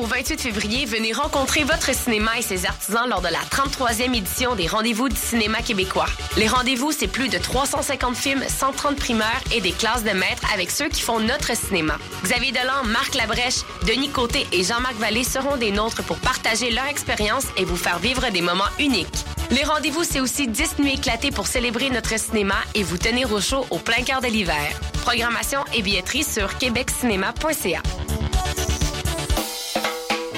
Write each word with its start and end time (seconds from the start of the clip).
au 0.00 0.06
28 0.06 0.40
février, 0.40 0.86
venez 0.86 1.12
rencontrer 1.12 1.62
votre 1.64 1.94
cinéma 1.94 2.38
et 2.38 2.42
ses 2.42 2.64
artisans 2.64 3.06
lors 3.08 3.20
de 3.20 3.28
la 3.28 3.38
33e 3.50 4.14
édition 4.14 4.54
des 4.54 4.66
Rendez-vous 4.66 5.10
du 5.10 5.16
cinéma 5.16 5.58
québécois. 5.58 6.06
Les 6.38 6.48
rendez-vous, 6.48 6.90
c'est 6.90 7.06
plus 7.06 7.28
de 7.28 7.36
350 7.36 8.16
films, 8.16 8.42
130 8.48 8.96
primeurs 8.96 9.40
et 9.52 9.60
des 9.60 9.72
classes 9.72 10.02
de 10.02 10.10
maîtres 10.10 10.42
avec 10.54 10.70
ceux 10.70 10.88
qui 10.88 11.02
font 11.02 11.20
notre 11.20 11.54
cinéma. 11.54 11.98
Xavier 12.22 12.52
Delan, 12.52 12.84
Marc 12.84 13.14
Labrèche, 13.14 13.60
Denis 13.86 14.08
Côté 14.08 14.46
et 14.52 14.64
Jean-Marc 14.64 14.94
Vallée 14.96 15.24
seront 15.24 15.56
des 15.56 15.70
nôtres 15.70 16.02
pour 16.04 16.16
partager 16.16 16.70
leur 16.70 16.86
expérience 16.86 17.44
et 17.58 17.64
vous 17.64 17.76
faire 17.76 17.98
vivre 17.98 18.30
des 18.30 18.42
moments 18.42 18.64
uniques. 18.78 19.24
Les 19.50 19.64
rendez-vous, 19.64 20.04
c'est 20.04 20.20
aussi 20.20 20.48
10 20.48 20.78
nuits 20.78 20.94
éclatées 20.94 21.30
pour 21.30 21.46
célébrer 21.46 21.90
notre 21.90 22.18
cinéma 22.18 22.56
et 22.74 22.82
vous 22.82 22.96
tenir 22.96 23.30
au 23.32 23.40
chaud 23.40 23.66
au 23.70 23.78
plein 23.78 24.02
cœur 24.02 24.22
de 24.22 24.28
l'hiver. 24.28 24.70
Programmation 25.02 25.60
et 25.74 25.82
billetterie 25.82 26.24
sur 26.24 26.56
québeccinéma.ca. 26.56 27.82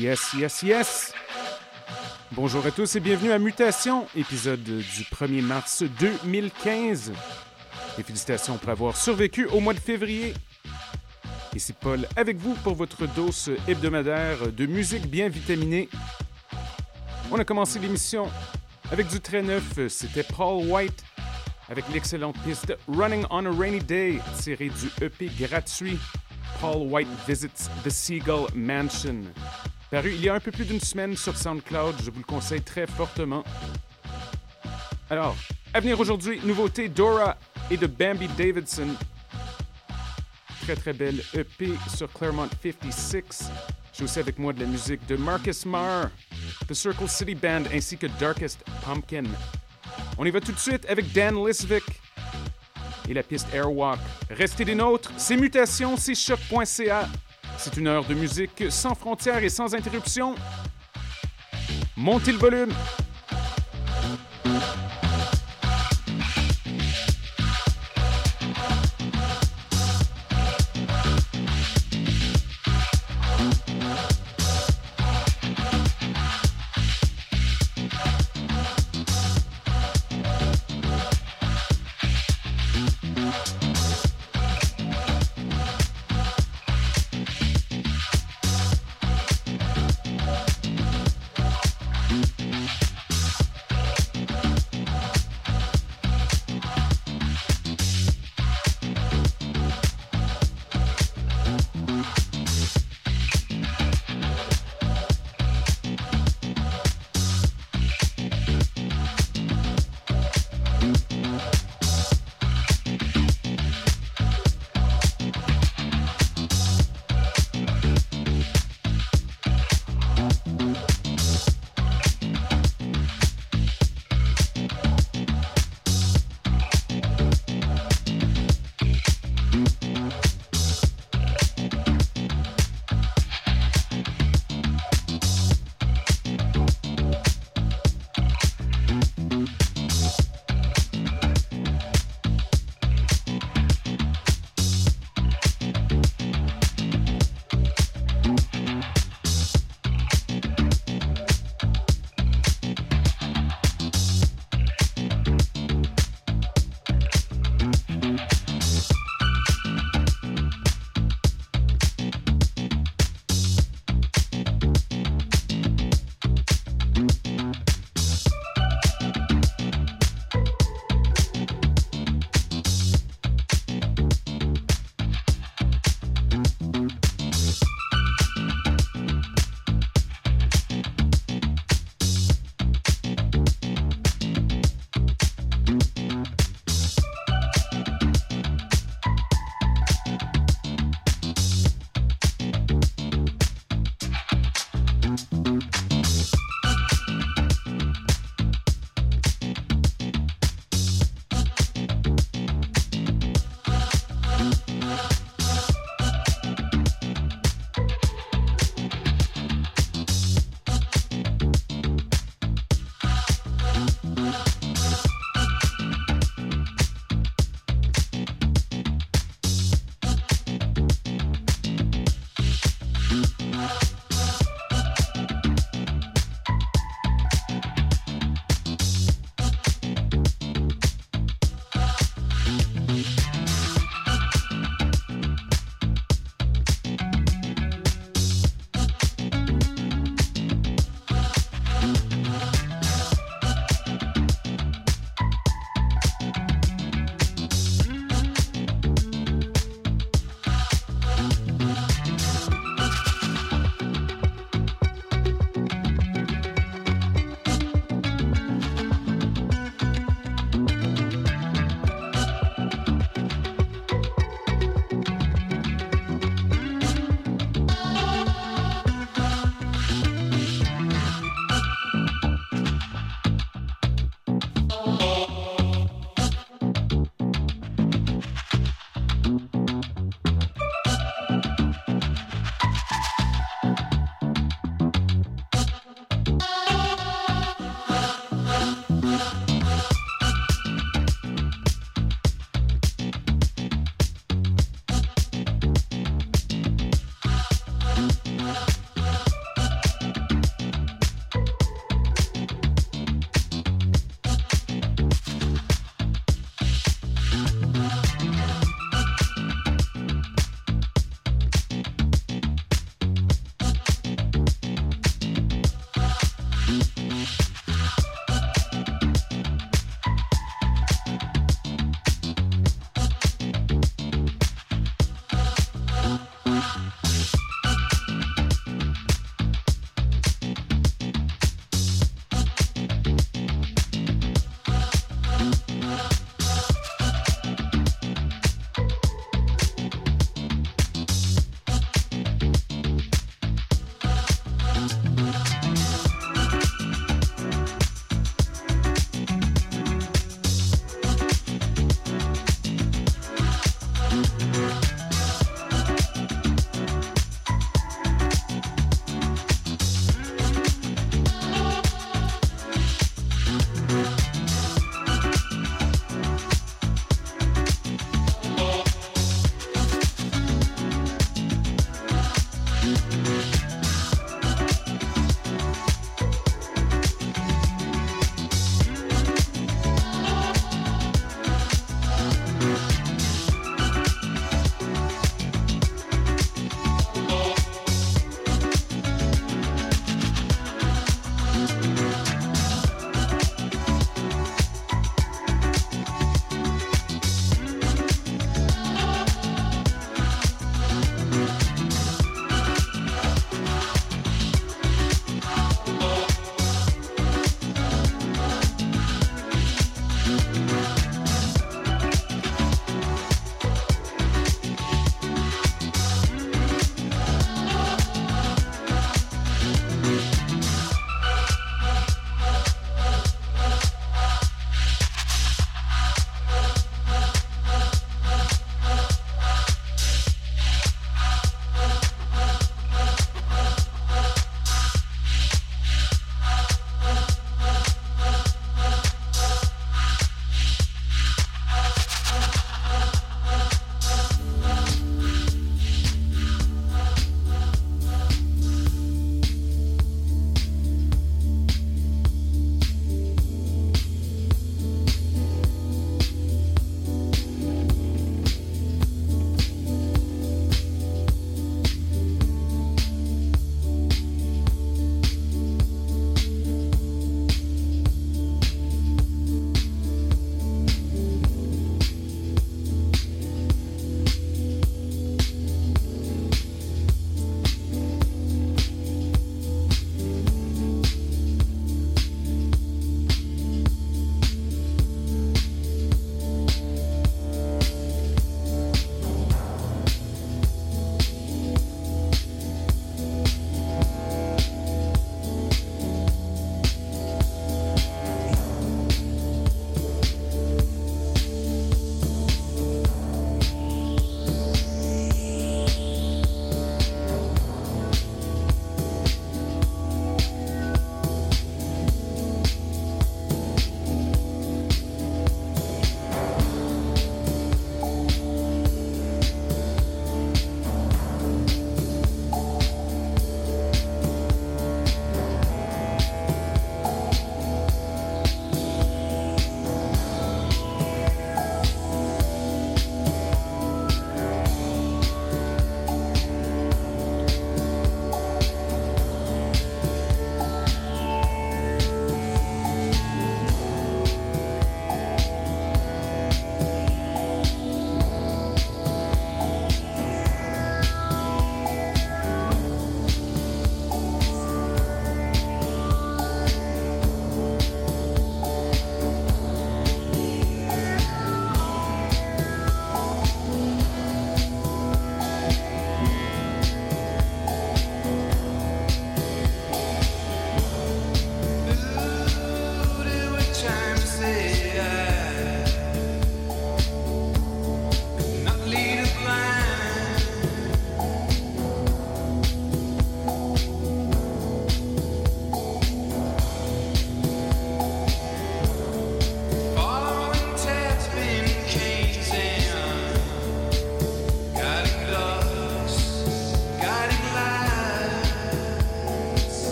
Yes, 0.00 0.32
yes, 0.32 0.62
yes. 0.62 1.12
Bonjour 2.32 2.64
à 2.64 2.70
tous 2.70 2.96
et 2.96 3.00
bienvenue 3.00 3.32
à 3.32 3.38
Mutation, 3.38 4.06
épisode 4.16 4.62
du 4.62 4.80
1er 4.80 5.42
mars 5.42 5.82
2015. 5.82 7.12
Et 7.98 8.02
félicitations 8.02 8.56
pour 8.56 8.70
avoir 8.70 8.96
survécu 8.96 9.44
au 9.48 9.60
mois 9.60 9.74
de 9.74 9.78
février. 9.78 10.32
Ici 11.54 11.74
Paul 11.74 12.08
avec 12.16 12.38
vous 12.38 12.54
pour 12.64 12.76
votre 12.76 13.06
dose 13.08 13.50
hebdomadaire 13.68 14.50
de 14.50 14.64
musique 14.64 15.06
bien 15.06 15.28
vitaminée. 15.28 15.90
On 17.30 17.38
a 17.38 17.44
commencé 17.44 17.78
l'émission 17.78 18.30
avec 18.90 19.06
du 19.08 19.20
très 19.20 19.42
neuf, 19.42 19.86
c'était 19.88 20.22
Paul 20.22 20.64
White 20.66 21.04
avec 21.68 21.84
l'excellente 21.92 22.38
piste 22.42 22.74
Running 22.88 23.26
on 23.28 23.44
a 23.44 23.50
Rainy 23.50 23.80
Day 23.80 24.18
tirée 24.40 24.70
du 24.70 25.04
EP 25.04 25.30
gratuit 25.38 25.98
Paul 26.58 26.90
White 26.90 27.08
Visits 27.28 27.68
the 27.84 27.90
Seagull 27.90 28.46
Mansion. 28.54 29.24
Paru 29.90 30.12
il 30.12 30.24
y 30.24 30.28
a 30.28 30.34
un 30.34 30.40
peu 30.40 30.52
plus 30.52 30.64
d'une 30.64 30.80
semaine 30.80 31.16
sur 31.16 31.36
SoundCloud, 31.36 31.96
je 32.04 32.10
vous 32.12 32.18
le 32.18 32.24
conseille 32.24 32.62
très 32.62 32.86
fortement. 32.86 33.42
Alors, 35.10 35.36
à 35.74 35.80
venir 35.80 35.98
aujourd'hui, 35.98 36.40
nouveauté 36.44 36.88
Dora 36.88 37.36
et 37.72 37.76
de 37.76 37.88
Bambi 37.88 38.28
Davidson. 38.38 38.94
Très 40.62 40.76
très 40.76 40.92
belle 40.92 41.20
EP 41.34 41.70
sur 41.92 42.12
Claremont 42.12 42.48
56. 42.62 43.50
J'ai 43.92 44.04
aussi 44.04 44.20
avec 44.20 44.38
moi 44.38 44.52
de 44.52 44.60
la 44.60 44.66
musique 44.66 45.04
de 45.08 45.16
Marcus 45.16 45.66
Marr, 45.66 46.10
The 46.68 46.74
Circle 46.74 47.08
City 47.08 47.34
Band 47.34 47.64
ainsi 47.74 47.96
que 47.96 48.06
Darkest 48.20 48.62
Pumpkin. 48.84 49.24
On 50.18 50.24
y 50.24 50.30
va 50.30 50.40
tout 50.40 50.52
de 50.52 50.58
suite 50.58 50.86
avec 50.88 51.12
Dan 51.12 51.34
Lisvik 51.44 51.82
et 53.08 53.14
la 53.14 53.24
piste 53.24 53.48
Airwalk. 53.52 53.98
Restez 54.30 54.64
des 54.64 54.76
nôtres, 54.76 55.10
c'est 55.16 55.36
Mutation, 55.36 55.96
c'est 55.96 56.14
choc.ca. 56.14 57.08
C'est 57.58 57.76
une 57.76 57.86
heure 57.86 58.04
de 58.04 58.14
musique 58.14 58.64
sans 58.70 58.94
frontières 58.94 59.42
et 59.42 59.48
sans 59.48 59.74
interruption. 59.74 60.34
Montez 61.96 62.32
le 62.32 62.38
volume. 62.38 62.72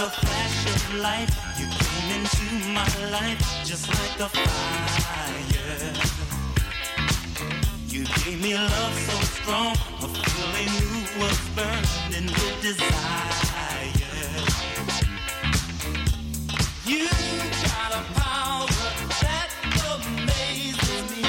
a 0.00 0.08
flash 0.10 0.66
of 0.66 0.94
light. 1.00 1.28
You 1.58 1.66
came 1.66 2.20
into 2.20 2.44
my 2.72 2.86
life 3.10 3.40
just 3.64 3.88
like 3.88 4.20
a 4.20 4.28
fire. 4.28 5.48
You 7.88 8.04
gave 8.04 8.40
me 8.40 8.54
love 8.54 8.94
so 8.94 9.18
strong, 9.36 9.74
a 10.02 10.08
feeling 10.08 10.70
you 10.78 10.90
was 11.18 11.38
burning 11.56 12.26
with 12.30 12.62
desire. 12.62 13.88
You 16.86 17.08
got 17.66 17.90
a 17.92 18.02
power 18.20 18.68
that 19.22 19.50
amazes 19.94 21.02
me. 21.10 21.24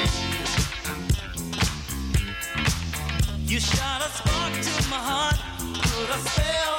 You 3.48 3.60
shot 3.60 4.02
a 4.02 4.10
spark 4.18 4.54
to 4.62 4.90
my 4.90 5.02
heart, 5.10 5.40
put 5.82 6.10
a 6.16 6.20
spell. 6.30 6.79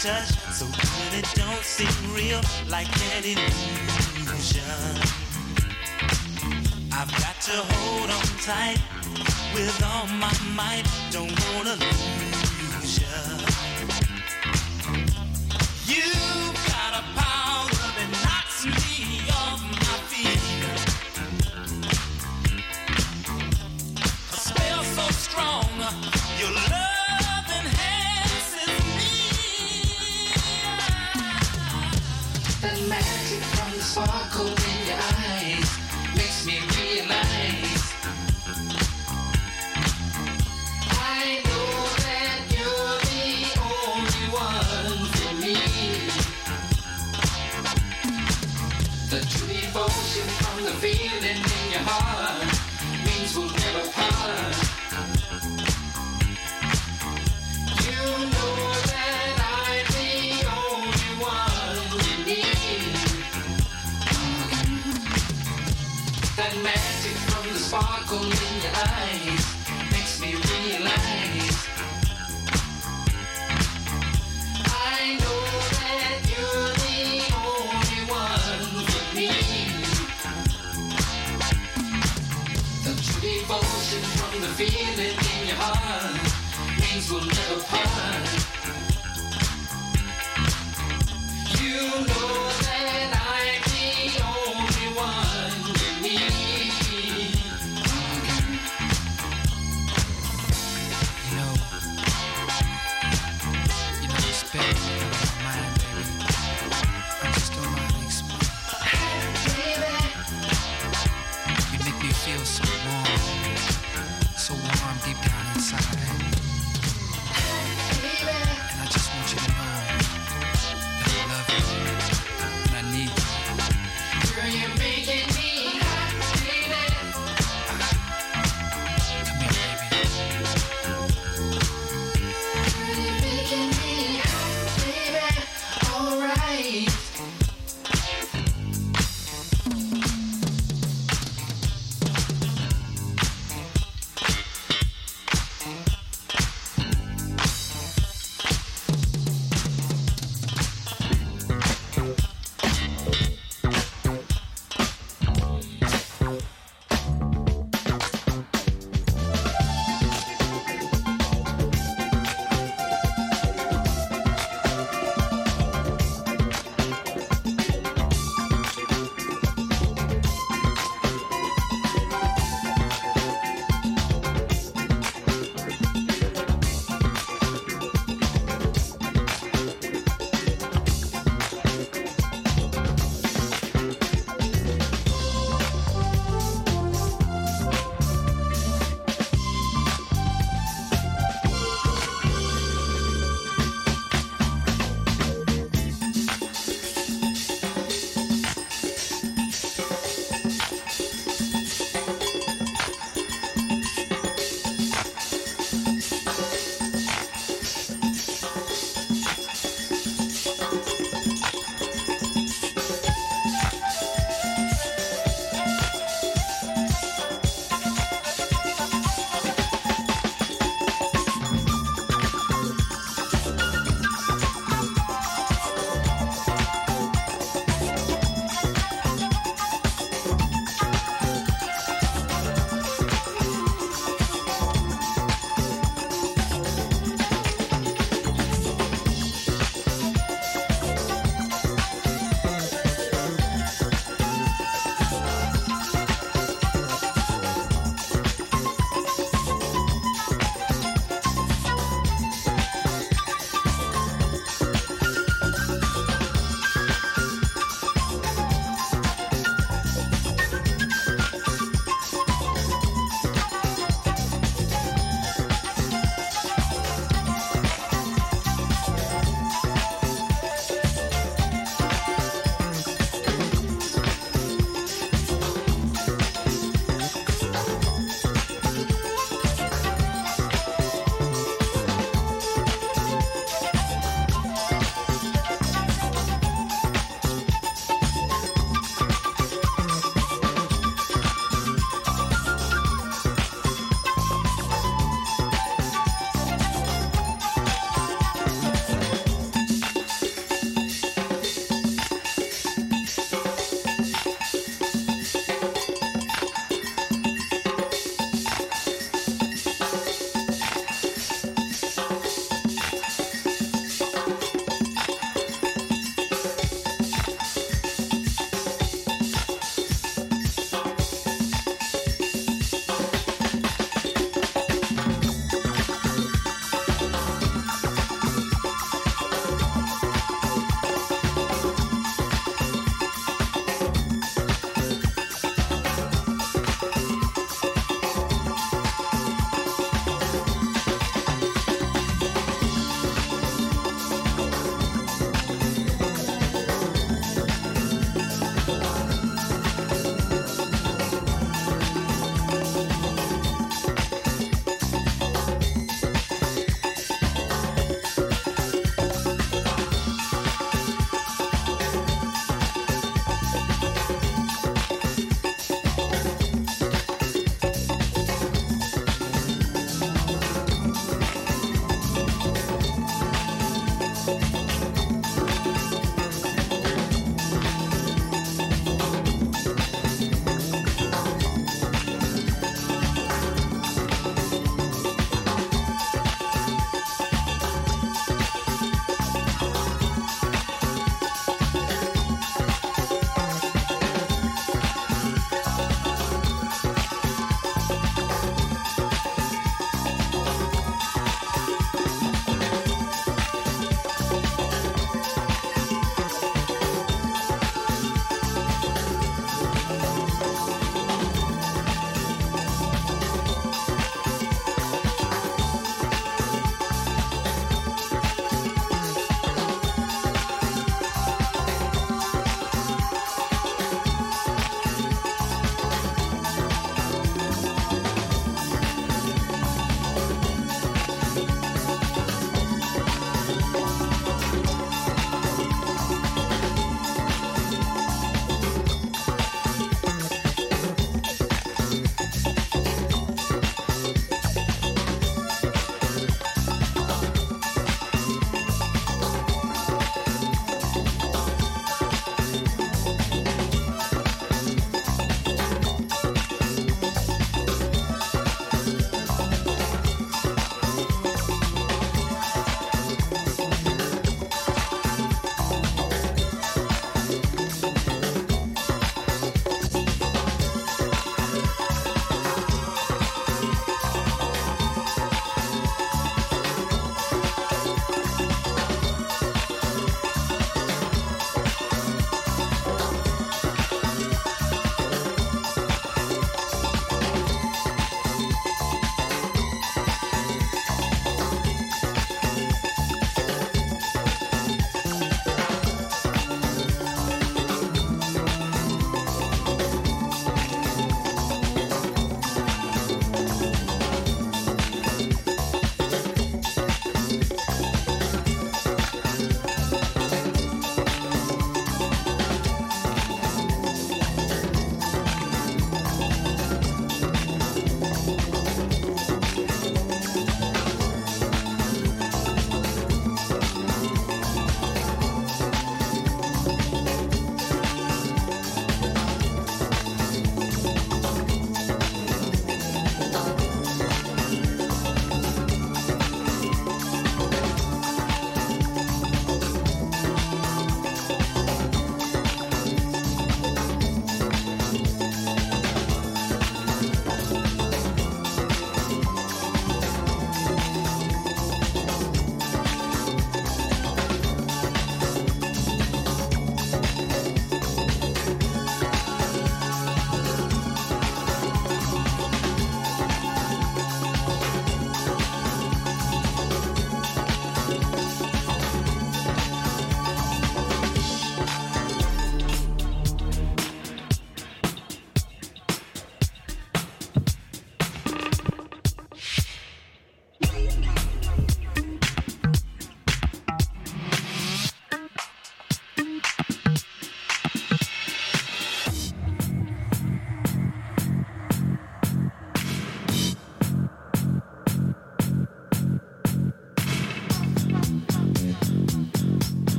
touch 0.00 0.30
so 0.50 0.64
good 0.64 1.18
it 1.18 1.28
don't 1.34 1.62
seem 1.62 1.92
real 2.14 2.40
like 2.70 2.88
an 3.12 3.22
illusion. 3.22 4.62
I've 6.90 7.12
got 7.20 7.38
to 7.42 7.52
hold 7.52 8.10
on 8.10 8.24
tight 8.40 8.78
with 9.54 9.82
all 9.84 10.06
my 10.06 10.32
might. 10.56 10.86
Don't 11.10 11.38
wanna 11.54 11.76
lose 11.76 12.98
you. 15.86 15.94
You. 15.94 16.49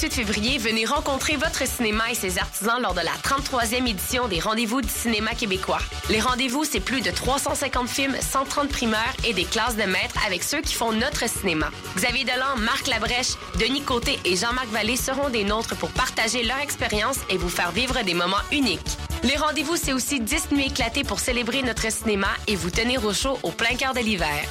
28 0.00 0.14
février, 0.14 0.58
venez 0.58 0.84
rencontrer 0.84 1.34
votre 1.34 1.66
cinéma 1.66 2.04
et 2.08 2.14
ses 2.14 2.38
artisans 2.38 2.80
lors 2.80 2.94
de 2.94 3.00
la 3.00 3.10
33e 3.10 3.84
édition 3.88 4.28
des 4.28 4.38
Rendez-vous 4.38 4.80
du 4.80 4.88
cinéma 4.88 5.34
québécois. 5.34 5.80
Les 6.08 6.20
rendez-vous, 6.20 6.62
c'est 6.62 6.78
plus 6.78 7.00
de 7.00 7.10
350 7.10 7.88
films, 7.88 8.16
130 8.20 8.68
primeurs 8.68 9.00
et 9.26 9.32
des 9.32 9.42
classes 9.42 9.74
de 9.74 9.82
maîtres 9.82 10.14
avec 10.24 10.44
ceux 10.44 10.60
qui 10.60 10.74
font 10.74 10.92
notre 10.92 11.28
cinéma. 11.28 11.70
Xavier 11.96 12.22
Delan, 12.22 12.58
Marc 12.58 12.86
Labrèche, 12.86 13.32
Denis 13.58 13.82
Côté 13.82 14.20
et 14.24 14.36
Jean-Marc 14.36 14.68
Vallée 14.68 14.96
seront 14.96 15.30
des 15.30 15.42
nôtres 15.42 15.74
pour 15.74 15.90
partager 15.90 16.44
leur 16.44 16.58
expérience 16.58 17.16
et 17.28 17.36
vous 17.36 17.48
faire 17.48 17.72
vivre 17.72 18.00
des 18.04 18.14
moments 18.14 18.36
uniques. 18.52 18.98
Les 19.24 19.36
rendez-vous, 19.36 19.74
c'est 19.74 19.94
aussi 19.94 20.20
10 20.20 20.52
nuits 20.52 20.66
éclatées 20.66 21.02
pour 21.02 21.18
célébrer 21.18 21.62
notre 21.62 21.90
cinéma 21.90 22.28
et 22.46 22.54
vous 22.54 22.70
tenir 22.70 23.04
au 23.04 23.12
chaud 23.12 23.36
au 23.42 23.50
plein 23.50 23.74
cœur 23.74 23.94
de 23.94 24.00
l'hiver. 24.00 24.44